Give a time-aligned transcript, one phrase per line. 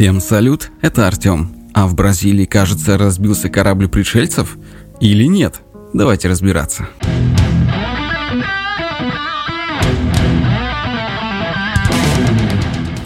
[0.00, 1.54] Всем салют, это Артем.
[1.74, 4.56] А в Бразилии, кажется, разбился корабль пришельцев?
[4.98, 5.60] Или нет?
[5.92, 6.88] Давайте разбираться.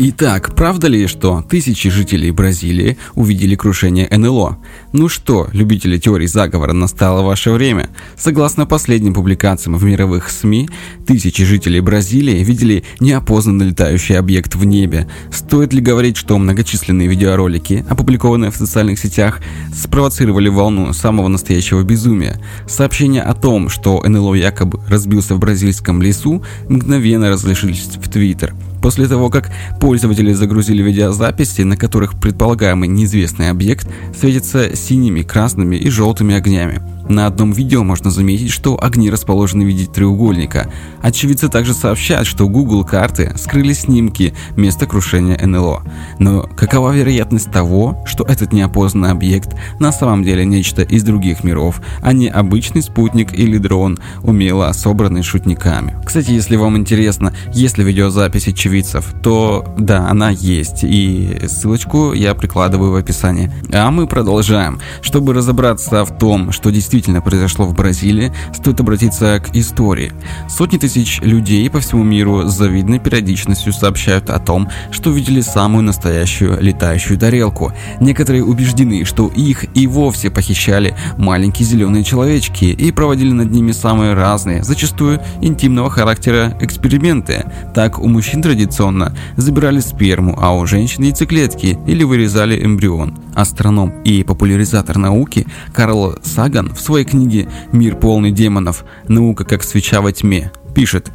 [0.06, 4.58] Итак, правда ли, что тысячи жителей Бразилии увидели крушение НЛО?
[4.92, 7.88] Ну что, любители теорий заговора, настало ваше время.
[8.14, 10.68] Согласно последним публикациям в мировых СМИ,
[11.06, 15.08] тысячи жителей Бразилии видели неопознанный летающий объект в небе.
[15.32, 19.40] Стоит ли говорить, что многочисленные видеоролики, опубликованные в социальных сетях,
[19.74, 22.42] спровоцировали волну самого настоящего безумия?
[22.68, 28.54] Сообщения о том, что НЛО якобы разбился в бразильском лесу, мгновенно разрешились в Твиттер.
[28.84, 35.88] После того, как пользователи загрузили видеозаписи, на которых предполагаемый неизвестный объект светится синими, красными и
[35.88, 36.82] желтыми огнями.
[37.08, 40.70] На одном видео можно заметить, что огни расположены в виде треугольника.
[41.02, 45.82] Очевидцы также сообщают, что Google карты скрыли снимки места крушения НЛО.
[46.18, 51.82] Но какова вероятность того, что этот неопознанный объект на самом деле нечто из других миров,
[52.00, 55.94] а не обычный спутник или дрон, умело собранный шутниками?
[56.06, 62.34] Кстати, если вам интересно, есть ли видеозапись очевидцев, то да, она есть, и ссылочку я
[62.34, 63.52] прикладываю в описании.
[63.72, 64.80] А мы продолжаем.
[65.02, 70.12] Чтобы разобраться в том, что действительно действительно произошло в Бразилии, стоит обратиться к истории.
[70.48, 75.82] Сотни тысяч людей по всему миру с завидной периодичностью сообщают о том, что видели самую
[75.82, 77.72] настоящую летающую тарелку.
[77.98, 84.14] Некоторые убеждены, что их и вовсе похищали маленькие зеленые человечки и проводили над ними самые
[84.14, 87.44] разные, зачастую интимного характера эксперименты.
[87.74, 93.18] Так у мужчин традиционно забирали сперму, а у женщин яйцеклетки или вырезали эмбрион.
[93.34, 98.84] Астроном и популяризатор науки Карл Саган в своей книге «Мир полный демонов.
[99.08, 101.10] Наука как свеча во тьме» пишет,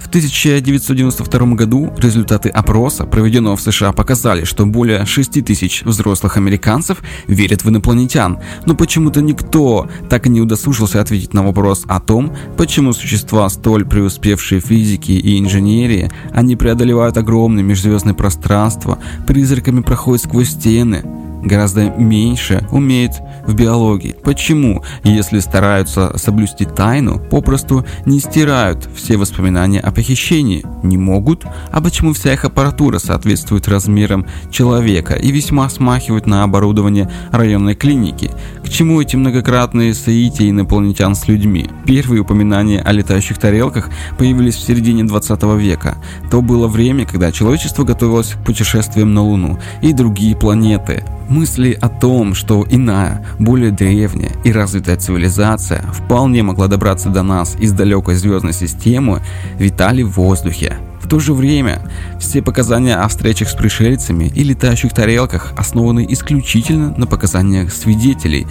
[0.00, 6.98] в 1992 году результаты опроса, проведенного в США, показали, что более 6 тысяч взрослых американцев
[7.26, 12.34] верят в инопланетян, но почему-то никто так и не удосужился ответить на вопрос о том,
[12.56, 20.24] почему существа, столь преуспевшие в физике и инженерии, они преодолевают огромное межзвездное пространство, призраками проходят
[20.24, 21.04] сквозь стены,
[21.42, 23.12] гораздо меньше умеет
[23.46, 24.14] в биологии.
[24.22, 30.64] Почему, если стараются соблюсти тайну, попросту не стирают все воспоминания о похищении?
[30.82, 31.44] Не могут?
[31.70, 38.30] А почему вся их аппаратура соответствует размерам человека и весьма смахивает на оборудование районной клиники?
[38.64, 41.68] К чему эти многократные соития инопланетян с людьми?
[41.84, 45.98] Первые упоминания о летающих тарелках появились в середине 20 века.
[46.30, 51.04] То было время, когда человечество готовилось к путешествиям на Луну и другие планеты.
[51.32, 57.56] Мысли о том, что иная, более древняя и развитая цивилизация вполне могла добраться до нас
[57.58, 59.22] из далекой звездной системы,
[59.58, 60.76] витали в воздухе.
[61.00, 61.80] В то же время
[62.20, 68.46] все показания о встречах с пришельцами и летающих тарелках основаны исключительно на показаниях свидетелей,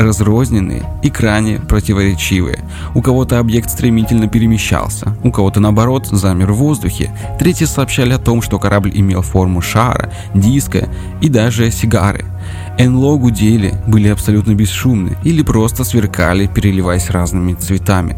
[0.00, 2.60] разрозненные и крайне противоречивые.
[2.94, 7.10] У кого-то объект стремительно перемещался, у кого-то наоборот замер в воздухе.
[7.38, 10.88] Третьи сообщали о том, что корабль имел форму шара, диска
[11.20, 12.24] и даже сигары.
[12.78, 18.16] НЛО гудели, были абсолютно бесшумны или просто сверкали, переливаясь разными цветами.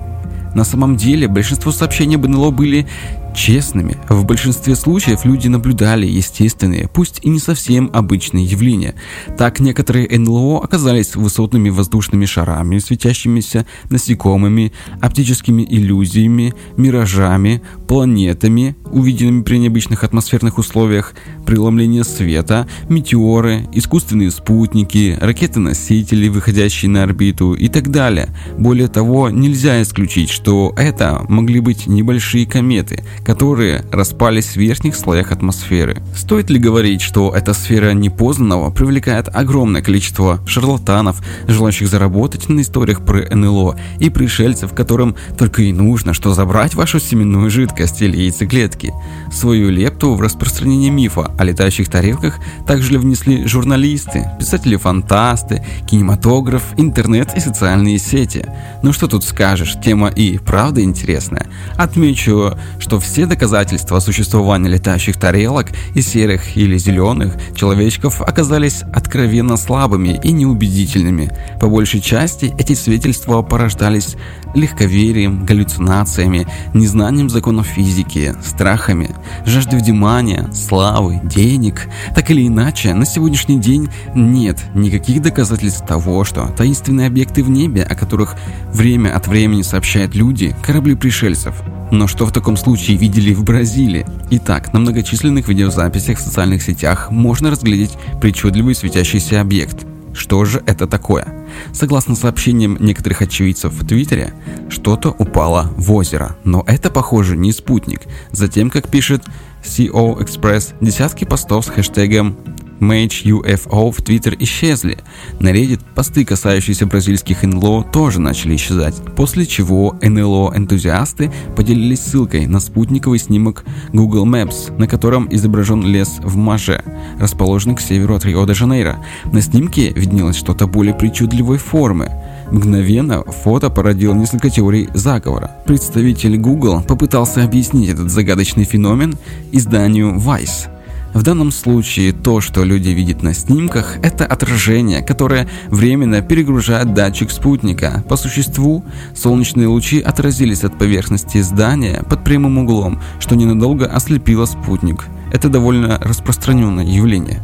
[0.54, 2.86] На самом деле, большинство сообщений об НЛО были
[3.34, 3.96] честными.
[4.08, 8.94] В большинстве случаев люди наблюдали естественные, пусть и не совсем обычные явления.
[9.38, 19.58] Так некоторые НЛО оказались высотными воздушными шарами, светящимися насекомыми, оптическими иллюзиями, миражами, планетами, увиденными при
[19.58, 21.14] необычных атмосферных условиях,
[21.46, 28.34] преломление света, метеоры, искусственные спутники, ракеты-носители, выходящие на орбиту и так далее.
[28.58, 35.32] Более того, нельзя исключить, что это могли быть небольшие кометы, которые распались в верхних слоях
[35.32, 36.02] атмосферы.
[36.16, 43.04] Стоит ли говорить, что эта сфера непознанного привлекает огромное количество шарлатанов, желающих заработать на историях
[43.04, 48.92] про НЛО и пришельцев, которым только и нужно, что забрать вашу семенную жидкость или яйцеклетки.
[49.32, 57.40] Свою лепту в распространение мифа о летающих тарелках также внесли журналисты, писатели-фантасты, кинематограф, интернет и
[57.40, 58.46] социальные сети.
[58.82, 61.46] Ну что тут скажешь, тема и правда интересная.
[61.76, 69.58] Отмечу, что все все доказательства существования летающих тарелок и серых или зеленых человечков оказались откровенно
[69.58, 71.30] слабыми и неубедительными.
[71.60, 74.16] По большей части эти свидетельства порождались
[74.54, 79.14] легковерием, галлюцинациями, незнанием законов физики, страхами,
[79.44, 81.88] жаждой внимания, славы, денег.
[82.14, 87.82] Так или иначе, на сегодняшний день нет никаких доказательств того, что таинственные объекты в небе,
[87.82, 88.36] о которых
[88.72, 91.54] время от времени сообщают люди, корабли пришельцев.
[91.90, 94.06] Но что в таком случае видели в Бразилии.
[94.30, 99.84] Итак, на многочисленных видеозаписях в социальных сетях можно разглядеть причудливый светящийся объект.
[100.14, 101.26] Что же это такое?
[101.72, 104.34] Согласно сообщениям некоторых очевидцев в Твиттере,
[104.68, 106.36] что-то упало в озеро.
[106.44, 108.02] Но это, похоже, не спутник.
[108.30, 109.24] Затем, как пишет
[109.64, 112.36] CO Express, десятки постов с хэштегом
[112.82, 114.98] MageUFO в Твиттер исчезли.
[115.38, 122.58] На Reddit посты, касающиеся бразильских НЛО, тоже начали исчезать, после чего НЛО-энтузиасты поделились ссылкой на
[122.58, 126.82] спутниковый снимок Google Maps, на котором изображен лес в Маже,
[127.20, 128.98] расположенный к северу от Рио-де-Жанейро.
[129.32, 132.10] На снимке виднелось что-то более причудливой формы.
[132.50, 135.52] Мгновенно фото породило несколько теорий заговора.
[135.66, 139.16] Представитель Google попытался объяснить этот загадочный феномен
[139.52, 140.68] изданию Vice–
[141.14, 147.30] в данном случае то, что люди видят на снимках, это отражение, которое временно перегружает датчик
[147.30, 148.04] спутника.
[148.08, 155.06] По существу, солнечные лучи отразились от поверхности здания под прямым углом, что ненадолго ослепило спутник.
[155.32, 157.40] Это довольно распространенное явление.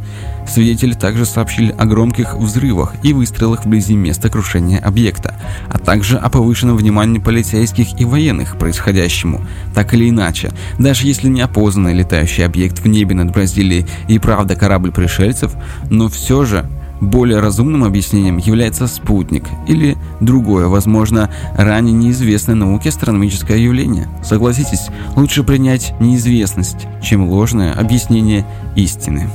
[0.46, 5.34] Свидетели также сообщили о громких взрывах и выстрелах вблизи места крушения объекта,
[5.70, 9.40] а также о повышенном внимании полицейских и военных происходящему.
[9.74, 14.92] Так или иначе, даже если неопознанный летающий объект в небе над Бразилией и правда корабль
[14.92, 15.54] пришельцев,
[15.88, 16.68] но все же
[17.00, 24.08] более разумным объяснением является спутник или другое, возможно, ранее неизвестное науке астрономическое явление.
[24.22, 28.44] Согласитесь, лучше принять неизвестность, чем ложное объяснение
[28.76, 29.30] истины.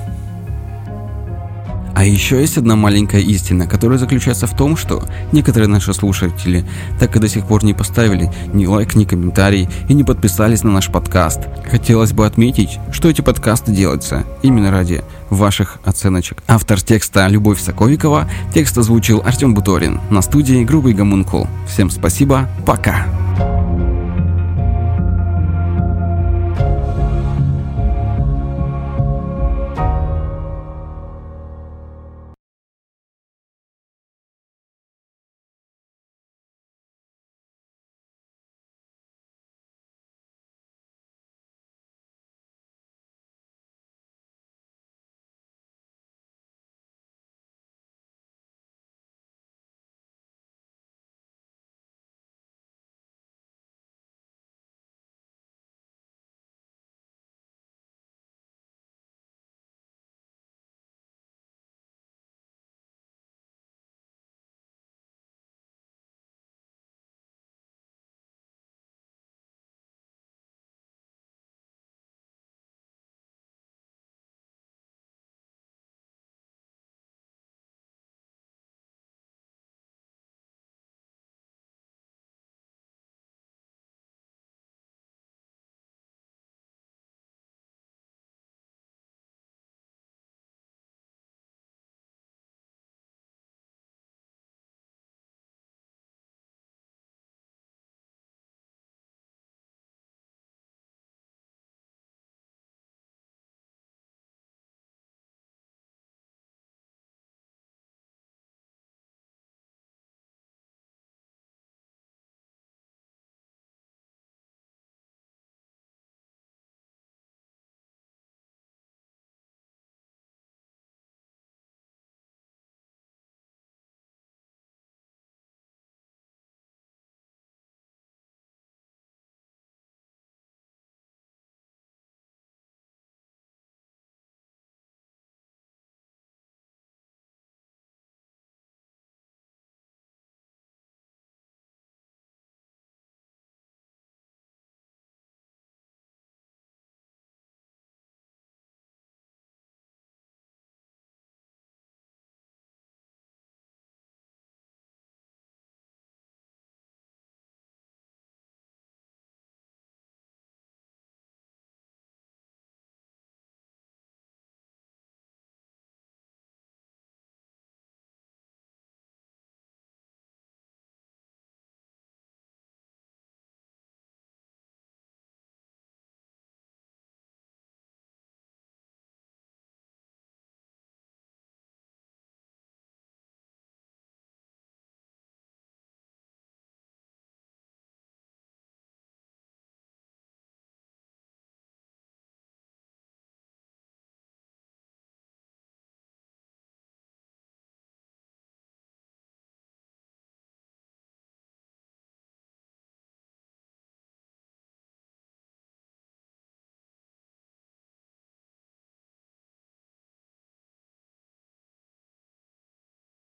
[2.03, 6.65] А еще есть одна маленькая истина, которая заключается в том, что некоторые наши слушатели
[6.99, 10.71] так и до сих пор не поставили ни лайк, ни комментарий и не подписались на
[10.71, 11.39] наш подкаст.
[11.65, 16.43] Хотелось бы отметить, что эти подкасты делаются именно ради ваших оценочек.
[16.45, 21.47] Автор текста Любовь Соковикова, текст озвучил Артем Буторин на студии Грубый Гомункул.
[21.69, 23.22] Всем спасибо, пока!